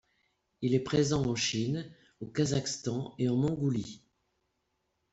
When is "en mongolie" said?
3.29-4.01